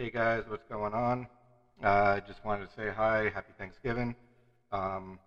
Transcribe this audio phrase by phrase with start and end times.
[0.00, 1.28] Hey guys, what's going on?
[1.84, 4.14] Uh, I just wanted to say hi, happy Thanksgiving.
[4.72, 5.20] Um,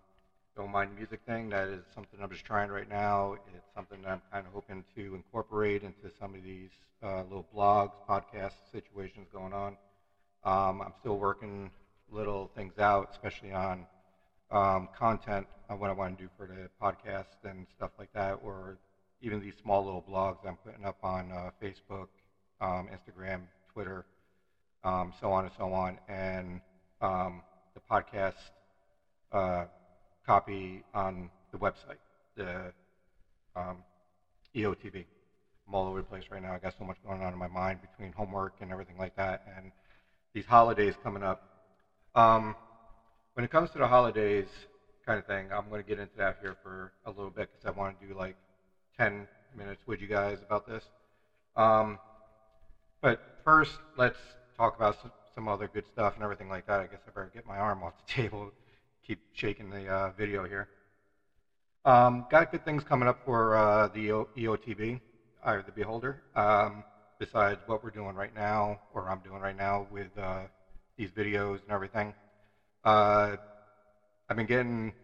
[0.56, 3.36] don't mind the music thing, that is something I'm just trying right now.
[3.54, 6.70] It's something that I'm kind of hoping to incorporate into some of these
[7.04, 9.76] uh, little blogs, podcast situations going on.
[10.42, 11.70] Um, I'm still working
[12.10, 13.86] little things out, especially on
[14.50, 18.40] um, content on what I want to do for the podcast and stuff like that,
[18.42, 18.76] or
[19.20, 22.08] even these small little blogs I'm putting up on uh, Facebook,
[22.60, 24.04] um, Instagram, Twitter,
[24.84, 26.60] um, so on and so on, and
[27.00, 27.42] um,
[27.74, 28.34] the podcast
[29.32, 29.64] uh,
[30.26, 31.98] copy on the website,
[32.36, 32.72] the
[33.56, 33.78] um,
[34.54, 35.04] EOTB.
[35.66, 36.52] I'm all over the place right now.
[36.52, 39.40] I got so much going on in my mind between homework and everything like that,
[39.56, 39.72] and
[40.34, 41.40] these holidays coming up.
[42.14, 42.54] Um,
[43.34, 44.46] when it comes to the holidays
[45.06, 47.74] kind of thing, I'm going to get into that here for a little bit because
[47.74, 48.36] I want to do like
[48.98, 50.84] 10 minutes with you guys about this.
[51.56, 51.98] Um,
[53.00, 54.18] but first, let's
[54.56, 56.80] talk about some, some other good stuff and everything like that.
[56.80, 58.52] I guess I better get my arm off the table,
[59.06, 60.68] keep shaking the uh, video here.
[61.84, 65.00] Um, got good things coming up for uh, the EOTB,
[65.44, 66.84] or the Beholder, um,
[67.18, 70.44] besides what we're doing right now, or I'm doing right now with uh,
[70.96, 72.14] these videos and everything.
[72.84, 73.36] Uh,
[74.28, 74.94] I've been getting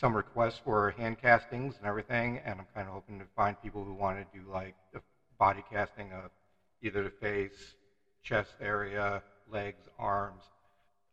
[0.00, 3.84] some requests for hand castings and everything, and I'm kind of hoping to find people
[3.84, 5.00] who want to do like the
[5.38, 6.30] body casting of
[6.82, 7.76] either the face,
[8.24, 10.42] chest area, legs, arms.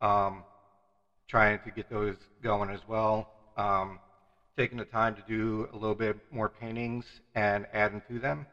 [0.02, 0.44] Um,
[1.28, 3.28] trying to get those going as well.
[3.56, 4.00] Um,
[4.58, 8.46] taking the time to do a little bit more paintings and adding to them.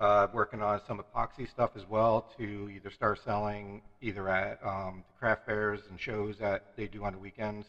[0.00, 5.02] Uh, working on some epoxy stuff as well to either start selling either at um,
[5.08, 7.66] the craft fairs and shows that they do on the weekends,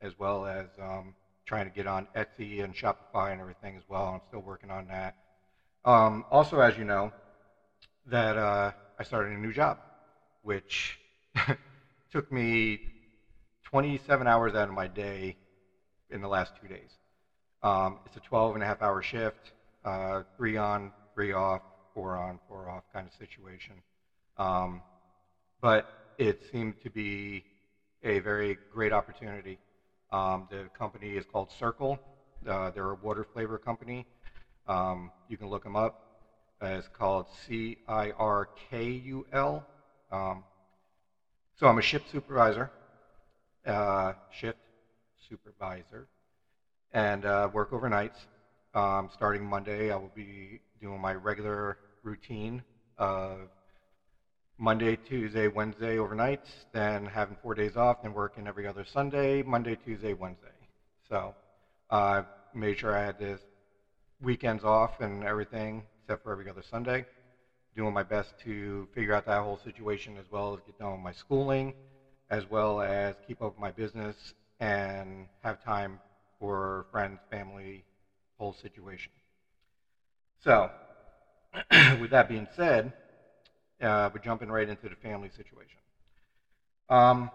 [0.00, 1.12] as well as um,
[1.44, 4.04] trying to get on Etsy and Shopify and everything as well.
[4.04, 5.14] I'm still working on that.
[5.84, 7.10] Um, also, as you know,
[8.06, 8.70] that uh,
[9.02, 9.78] I started a new job,
[10.42, 11.00] which
[12.12, 12.78] took me
[13.64, 15.34] 27 hours out of my day
[16.10, 16.92] in the last two days.
[17.64, 19.54] Um, it's a 12 and a half hour shift,
[19.84, 23.74] uh, three on, three off, four on, four off kind of situation.
[24.36, 24.84] Um,
[25.60, 25.84] but
[26.16, 27.44] it seemed to be
[28.04, 29.58] a very great opportunity.
[30.12, 31.98] Um, the company is called Cirkul.
[32.48, 34.06] Uh, they're a water flavor company.
[34.68, 35.96] Um, you can look them up.
[36.62, 39.66] Uh, it's called C I R K U L.
[40.12, 40.44] Um,
[41.56, 42.70] so I'm a shift supervisor,
[43.66, 44.58] uh, shift
[45.28, 46.06] supervisor,
[46.92, 48.26] and uh, work overnights.
[48.74, 52.62] Um, starting Monday, I will be doing my regular routine
[52.96, 53.50] of
[54.58, 59.76] Monday, Tuesday, Wednesday overnights, then having four days off, then working every other Sunday, Monday,
[59.76, 60.48] Tuesday, Wednesday.
[61.08, 61.34] So
[61.90, 62.22] I uh,
[62.54, 63.38] made sure I had the
[64.22, 67.04] weekends off and everything, except for every other Sunday.
[67.76, 71.00] Doing my best to figure out that whole situation as well as get done with
[71.00, 71.74] my schooling,
[72.30, 74.16] as well as keep up with my business
[74.60, 76.00] and have time
[76.38, 77.84] for friends, family,
[78.38, 79.12] whole situation.
[80.44, 80.70] So,
[81.98, 82.92] with that being said,
[83.82, 85.78] uh, we're jumping right into the family situation.
[86.88, 87.30] Um,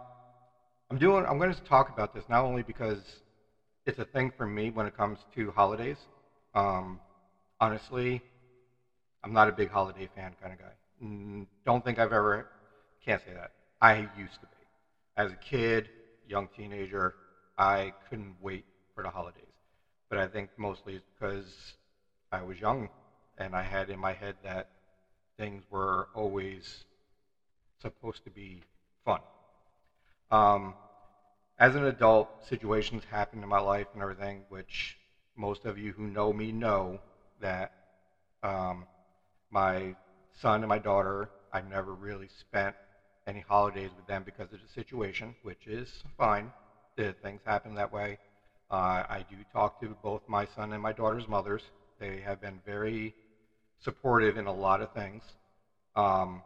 [0.89, 1.25] I'm doing.
[1.27, 3.03] I'm going to talk about this not only because
[3.85, 5.97] it's a thing for me when it comes to holidays.
[6.53, 7.01] Um,
[7.59, 8.21] honestly,
[9.23, 10.73] I'm not a big holiday fan kind of guy.
[11.03, 12.47] Mm, don't think I've ever.
[13.03, 13.51] Can't say that.
[13.81, 14.57] I used to be.
[15.15, 15.89] As a kid,
[16.27, 17.15] young teenager,
[17.57, 19.43] I couldn't wait for the holidays.
[20.09, 21.75] But I think mostly it's because
[22.31, 22.89] I was young
[23.37, 24.67] and I had in my head that
[25.37, 26.85] things were always
[27.81, 28.63] supposed to be
[29.05, 29.21] fun.
[30.31, 30.75] Um,
[31.59, 34.97] as an adult, situations happen in my life and everything, which
[35.35, 36.99] most of you who know me know
[37.39, 37.71] that
[38.43, 38.87] um,
[39.57, 39.95] my
[40.39, 42.75] son and my daughter, I never really spent
[43.25, 46.51] any holidays with them because of the situation, which is fine.
[46.95, 48.19] The things happen that way.
[48.69, 51.63] Uh, I do talk to both my son and my daughter's mothers.
[51.99, 53.15] They have been very
[53.79, 55.23] supportive in a lot of things.
[55.95, 56.43] Um,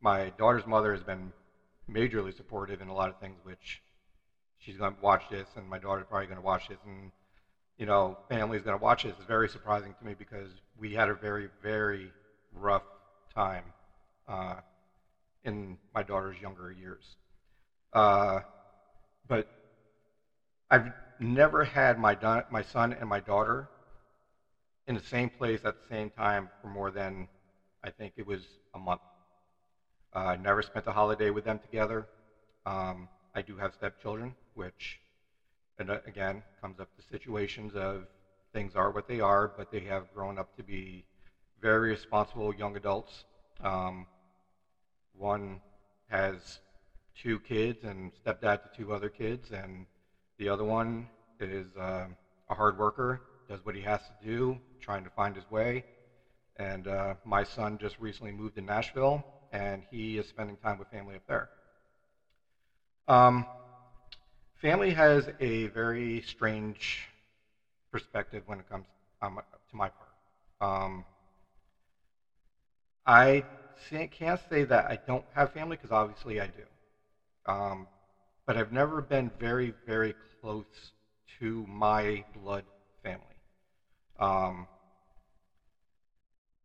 [0.00, 1.32] my daughter's mother has been
[1.90, 3.82] majorly supportive in a lot of things, which
[4.60, 7.10] she's going to watch this, and my daughter's probably going to watch this, and
[7.78, 9.14] you know, family's going to watch this.
[9.16, 12.14] It's very surprising to me because we had a very, very
[12.52, 12.84] rough
[13.34, 13.72] time
[14.28, 14.56] uh,
[15.44, 17.16] in my daughter's younger years.
[17.92, 18.40] Uh,
[19.28, 19.48] but
[20.70, 22.16] I've never had my,
[22.50, 23.70] my son and my daughter
[24.86, 27.28] in the same place at the same time for more than,
[27.82, 28.44] I think it was
[28.74, 29.00] a month.
[30.14, 32.08] Uh, I never spent a holiday with them together.
[32.66, 35.00] Um, I do have stepchildren, which,
[35.78, 38.06] and uh, again, comes up to situations of
[38.52, 41.04] things are what they are, but they have grown up to be
[41.60, 43.24] very responsible young adults.
[43.62, 44.06] Um,
[45.16, 45.60] one
[46.08, 46.60] has
[47.16, 49.86] two kids and stepdad to two other kids, and
[50.38, 51.08] the other one
[51.40, 52.06] is uh,
[52.48, 55.84] a hard worker, does what he has to do, trying to find his way.
[56.56, 60.88] And uh, my son just recently moved to Nashville, and he is spending time with
[60.88, 61.48] family up there.
[63.08, 63.46] Um,
[64.54, 67.08] family has a very strange
[67.92, 68.86] perspective when it comes
[69.22, 69.40] um,
[69.70, 70.10] to my part.
[70.60, 71.06] Um,
[73.06, 73.44] I
[74.10, 76.64] can't say that I don't have family because obviously I do.
[77.46, 77.88] Um,
[78.46, 80.66] but I've never been very, very close
[81.40, 82.64] to my blood
[83.02, 83.36] family.
[84.18, 84.68] Um,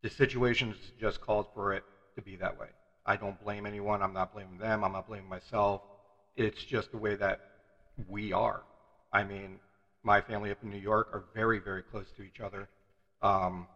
[0.02, 1.84] the situations just called for it
[2.16, 2.70] to be that way.
[3.06, 4.02] I don't blame anyone.
[4.02, 4.84] I'm not blaming them.
[4.84, 5.82] I'm not blaming myself.
[6.36, 7.40] It's just the way that
[8.08, 8.64] we are.
[9.12, 9.60] I mean,
[10.04, 12.70] my family up in New York are very, very close to each other.
[13.22, 13.68] Um,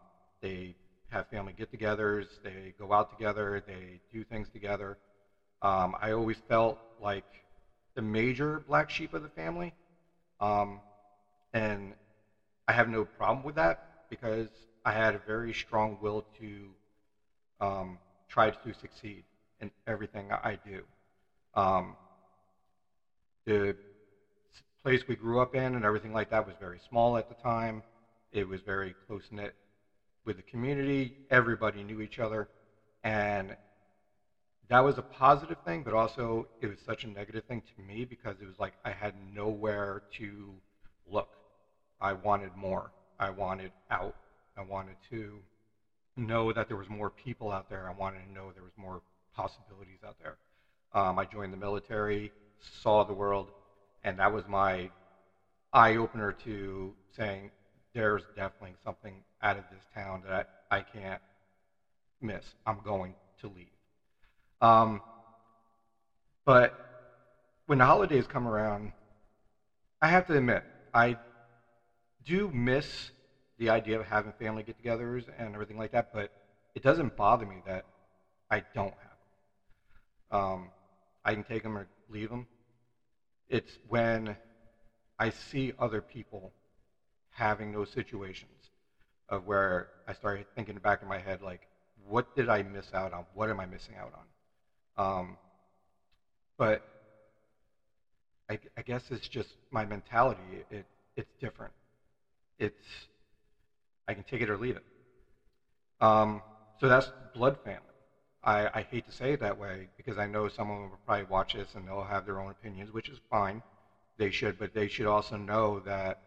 [0.41, 0.75] they
[1.09, 2.27] have family get-togethers.
[2.43, 3.61] They go out together.
[3.65, 4.97] They do things together.
[5.61, 7.25] Um, I always felt like
[7.95, 9.73] the major black sheep of the family,
[10.39, 10.81] um,
[11.53, 11.95] and
[12.67, 13.79] I have no problem with that
[14.09, 14.49] because
[14.85, 16.75] I had a very strong will to
[17.59, 17.99] um,
[18.29, 19.23] try to succeed
[19.59, 20.83] in everything I do.
[21.55, 21.97] Um,
[23.45, 23.75] the
[24.83, 27.81] place we grew up in and everything like that was very small at the time.
[28.31, 29.55] It was very close knit
[30.25, 31.13] with the community.
[31.29, 32.47] Everybody knew each other,
[33.03, 33.55] and
[34.69, 35.83] that was a positive thing.
[35.83, 38.91] But also, it was such a negative thing to me because it was like I
[38.91, 40.53] had nowhere to
[41.09, 41.29] look.
[42.01, 42.91] I wanted more.
[43.19, 44.15] I wanted out.
[44.57, 45.39] I wanted to
[46.17, 47.87] know that there was more people out there.
[47.87, 49.01] I wanted to know there was more
[49.35, 50.37] possibilities out there.
[50.93, 52.31] Um, I joined the military,
[52.81, 53.51] saw the world,
[54.03, 54.89] and that was my
[55.71, 57.51] eye opener to saying
[57.93, 61.21] there's definitely something out of this town that I can't
[62.21, 62.43] miss.
[62.65, 63.67] I'm going to leave.
[64.61, 65.01] Um,
[66.45, 66.73] but
[67.67, 68.91] when the holidays come around,
[70.01, 70.63] I have to admit,
[70.93, 71.17] I
[72.25, 73.11] do miss
[73.57, 76.29] the idea of having family get togethers and everything like that, but
[76.75, 77.85] it doesn't bother me that
[78.49, 79.17] I don't have
[80.31, 80.41] them.
[80.41, 80.71] Um,
[81.23, 82.47] I can take them or leave them.
[83.49, 84.37] It's when
[85.19, 86.53] I see other people
[87.31, 88.71] having those situations
[89.29, 91.67] of where I started thinking back in my head, like,
[92.07, 93.25] what did I miss out on?
[93.33, 94.13] What am I missing out
[94.97, 95.19] on?
[95.19, 95.37] Um,
[96.57, 96.81] but
[98.49, 100.63] I, I, guess it's just my mentality.
[100.69, 100.85] It,
[101.15, 101.73] it's different.
[102.59, 102.75] It's
[104.07, 104.83] I can take it or leave it.
[106.01, 106.43] Um,
[106.79, 107.92] so that's blood family.
[108.43, 110.99] I, I, hate to say it that way because I know some of them will
[111.05, 113.63] probably watch this and they'll have their own opinions, which is fine.
[114.17, 116.19] They should, but they should also know that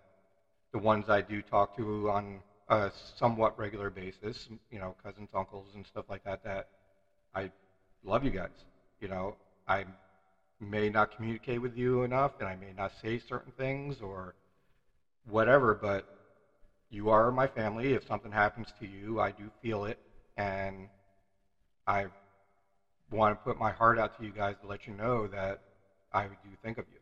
[0.73, 5.69] the ones I do talk to on a somewhat regular basis, you know, cousins, uncles,
[5.75, 6.69] and stuff like that, that
[7.35, 7.51] I
[8.03, 8.65] love you guys.
[9.01, 9.37] You know,
[9.69, 9.85] I
[10.59, 14.35] may not communicate with you enough and I may not say certain things or
[15.29, 16.09] whatever, but
[16.91, 17.93] you are my family.
[17.93, 19.99] If something happens to you, I do feel it,
[20.37, 20.89] and
[21.87, 22.07] I
[23.11, 25.59] want to put my heart out to you guys to let you know that
[26.13, 26.99] I do think of you,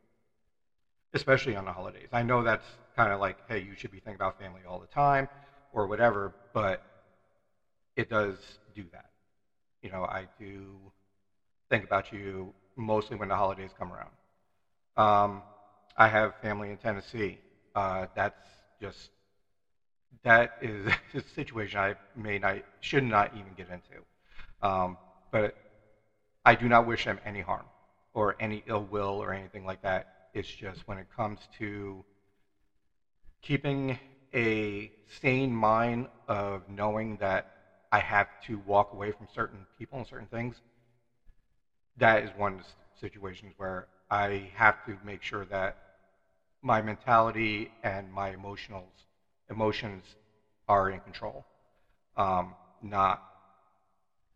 [1.14, 2.08] especially on the holidays.
[2.12, 4.86] I know that's kind of like, hey, you should be thinking about family all the
[4.86, 5.28] time
[5.72, 6.80] or whatever, but
[7.96, 8.38] it does
[8.74, 9.06] do that.
[9.82, 10.92] You know, I do
[11.70, 14.12] think about you mostly when the holidays come around.
[14.96, 15.44] Um,
[15.96, 17.40] I have family in Tennessee.
[17.74, 18.40] Uh, that's
[18.80, 19.10] just
[20.22, 24.04] that is a situation I may not, should not even get into.
[24.64, 24.98] Um,
[25.32, 25.54] but
[26.44, 27.70] I do not wish them any harm
[28.14, 30.06] or any ill will or anything like that.
[30.34, 32.04] It's just when it comes to
[33.42, 33.98] keeping
[34.34, 37.46] a sane mind of knowing that
[37.92, 40.62] I have to walk away from certain people and certain things,
[41.96, 42.66] that is one of the
[43.00, 45.76] situations where I have to make sure that
[46.62, 49.06] my mentality and my emotionals
[49.50, 50.16] emotions
[50.68, 51.46] are in control,
[52.16, 53.22] um, not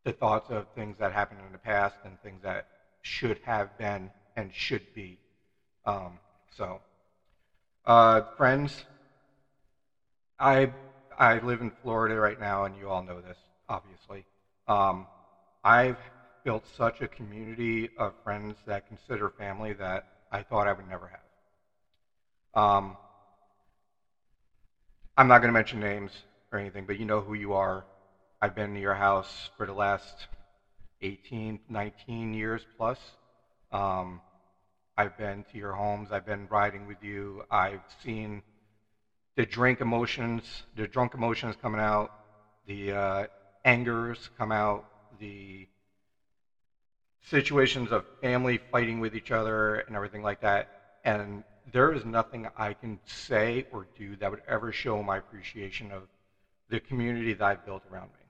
[0.05, 2.67] the thoughts of things that happened in the past and things that
[3.03, 5.19] should have been and should be.
[5.87, 6.83] Um, so,
[7.85, 8.85] uh, friends,
[10.41, 10.73] I
[11.17, 13.39] I live in Florida right now, and you all know this,
[13.69, 14.27] obviously.
[14.67, 15.09] Um,
[15.65, 16.01] I've
[16.45, 21.09] built such a community of friends that consider family that I thought I would never
[21.09, 21.21] have.
[22.55, 22.99] Um,
[25.17, 26.13] I'm not going to mention names
[26.53, 27.85] or anything, but you know who you are.
[28.41, 30.29] I've been to your house for the last
[31.03, 32.99] 18, 19 years plus.
[33.73, 34.23] Um,
[34.97, 36.13] I've been to your homes.
[36.13, 37.43] I've been riding with you.
[37.51, 38.43] I've seen
[39.35, 42.13] the drink emotions, the drunk emotions coming out,
[42.67, 43.27] the uh,
[43.65, 44.85] angers come out,
[45.19, 45.67] the
[47.23, 50.69] situations of family fighting with each other and everything like that.
[51.03, 51.43] And
[51.73, 56.05] there is nothing I can say or do that would ever show my appreciation of
[56.69, 58.28] the community that I've built around me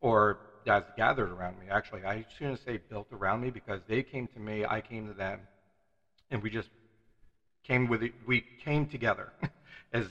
[0.00, 1.66] or that's gathered around me.
[1.70, 5.14] Actually, I shouldn't say built around me because they came to me, I came to
[5.14, 5.48] them,
[6.30, 6.68] and we just
[7.64, 8.12] came with it.
[8.26, 9.32] We came together,
[9.92, 10.06] as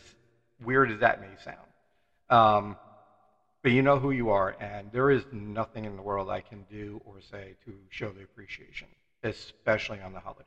[0.64, 1.68] weird as that may sound.
[2.30, 2.78] Um,
[3.64, 6.66] but you know who you are, and there is nothing in the world I can
[6.70, 8.88] do or say to show the appreciation,
[9.24, 10.46] especially on the holidays.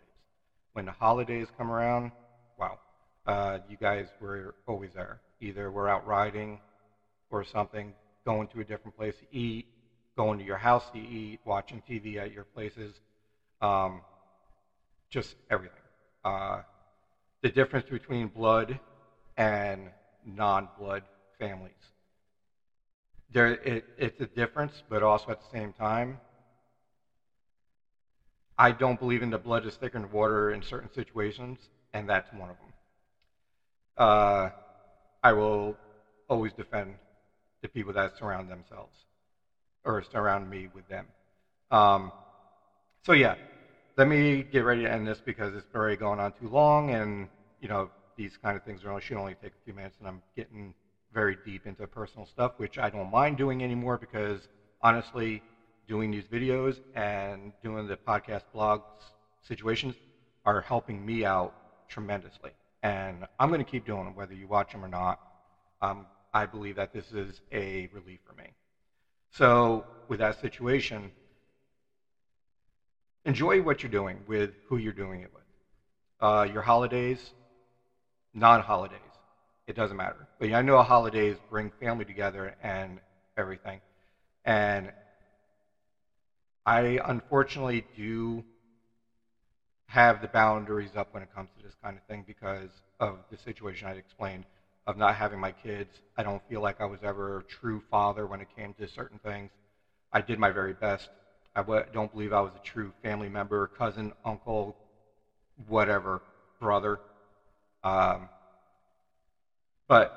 [0.73, 2.13] When the holidays come around,
[2.57, 2.79] wow,
[3.27, 5.21] uh, you guys were always there.
[5.41, 6.61] Either we're out riding
[7.31, 7.95] or something,
[8.29, 9.65] going to a different place to eat,
[10.15, 12.93] going to your house to eat, watching TV at your places,
[13.63, 14.03] um,
[15.09, 15.81] just everything.
[16.23, 16.61] Uh,
[17.41, 18.79] the difference between blood
[19.39, 19.89] and
[20.27, 21.05] non-blood
[21.39, 21.73] families.
[23.33, 26.21] There, it, it's a difference, but also at the same time,
[28.59, 31.61] I don't believe in the blood is thicker than water in certain situations,
[31.95, 32.73] and that's one of them.
[33.97, 34.51] Uh,
[35.23, 35.79] I will
[36.29, 36.99] always defend
[37.63, 38.97] the people that surround themselves
[39.85, 41.07] or surround me with them.
[41.71, 42.13] Um,
[43.05, 43.35] so yeah,
[43.97, 47.29] let me get ready to end this because it's already going on too long, and
[47.61, 50.23] you know these kind of things are, should only take a few minutes, and I'm
[50.37, 50.75] getting
[51.13, 54.49] very deep into personal stuff, which I don't mind doing anymore because
[54.83, 55.43] honestly,
[55.87, 58.83] doing these videos and doing the podcast blogs
[59.43, 59.95] situations
[60.45, 61.55] are helping me out
[61.89, 65.19] tremendously, and I'm going to keep doing them whether you watch them or not.
[65.81, 68.55] Um, I believe that this is a relief for me.
[69.31, 71.13] So, with that situation,
[73.25, 75.45] enjoy what you're doing with who you're doing it with.
[76.21, 77.35] Uh, your holidays,
[78.35, 79.13] non holidays,
[79.67, 80.27] it doesn't matter.
[80.39, 83.01] But I know holidays bring family together and
[83.37, 83.81] everything.
[84.45, 84.93] And
[86.67, 88.45] I unfortunately do
[89.87, 92.71] have the boundaries up when it comes to this kind of thing because
[93.01, 94.45] of the situation I explained
[94.89, 95.91] of not having my kids.
[96.17, 99.19] I don't feel like I was ever a true father when it came to certain
[99.21, 99.51] things.
[100.13, 101.11] I did my very best.
[101.55, 104.75] I don't believe I was a true family member, cousin, uncle,
[105.67, 106.23] whatever,
[106.59, 107.01] brother.
[107.85, 108.31] Um,
[109.89, 110.11] but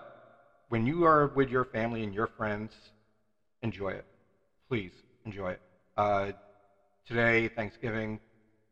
[0.69, 2.71] when you are with your family and your friends,
[3.61, 4.05] enjoy it.
[4.69, 4.93] Please
[5.25, 5.61] enjoy it.
[5.97, 6.31] Uh,
[7.05, 8.19] today, Thanksgiving,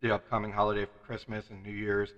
[0.01, 2.13] the upcoming holiday for Christmas and New Year's,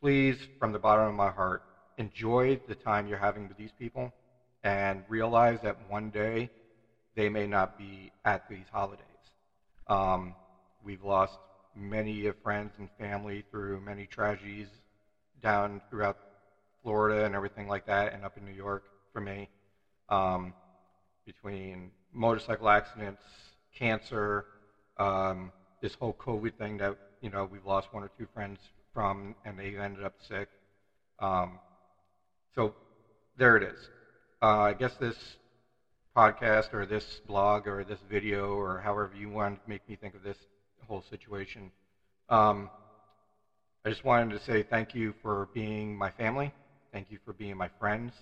[0.00, 1.62] please, from the bottom of my heart,
[1.98, 4.12] enjoy the time you're having with these people
[4.62, 6.50] and realize that one day
[7.14, 9.06] they may not be at these holidays.
[9.86, 10.36] Um,
[10.82, 11.38] we've lost
[11.74, 14.68] many friends and family through many tragedies
[15.42, 16.16] down throughout
[16.82, 18.82] Florida and everything like that, and up in New York
[19.12, 19.48] for me,
[20.08, 20.54] um,
[21.26, 23.22] between motorcycle accidents,
[23.76, 24.44] cancer,
[24.98, 28.60] um, this whole COVID thing that you know we've lost one or two friends
[28.92, 30.48] from, and they ended up sick.
[31.18, 31.60] Um,
[32.54, 32.74] so
[33.36, 33.88] there it is.
[34.42, 35.16] Uh, I guess this
[36.16, 40.14] podcast or this blog or this video or however you want to make me think
[40.14, 40.36] of this
[40.86, 41.70] whole situation.
[42.28, 42.68] Um,
[43.84, 46.52] I just wanted to say thank you for being my family.
[46.92, 48.12] Thank you for being my friends.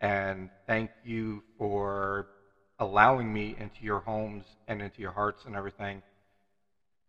[0.00, 2.26] And thank you for
[2.78, 6.02] allowing me into your homes and into your hearts and everything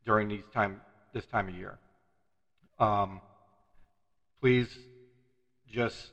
[0.05, 0.81] during these time,
[1.13, 1.77] this time of year.
[2.79, 3.21] Um,
[4.41, 4.69] please
[5.71, 6.11] just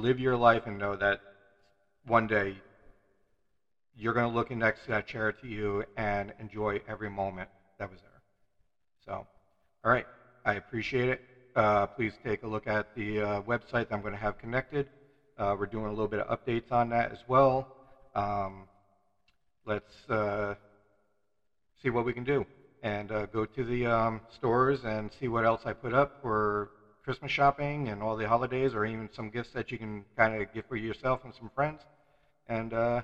[0.00, 1.20] live your life and know that
[2.06, 2.62] one day
[3.96, 7.90] you're going to look next to that chair to you and enjoy every moment that
[7.90, 8.22] was there.
[9.04, 9.12] So,
[9.84, 10.06] all right,
[10.44, 11.20] I appreciate it.
[11.54, 14.88] Uh, please take a look at the uh, website that I'm going to have connected.
[15.36, 17.66] Uh, we're doing a little bit of updates on that as well.
[18.14, 18.68] Um,
[19.66, 20.54] let's uh,
[21.82, 22.44] see what we can do
[22.82, 26.70] and uh, go to the um, stores and see what else I put up for
[27.02, 30.52] Christmas shopping and all the holidays, or even some gifts that you can kind of
[30.52, 31.86] give for yourself and some friends.
[32.46, 33.02] And uh,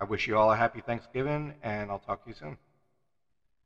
[0.00, 2.58] I wish you all a happy Thanksgiving, and I'll talk to you soon.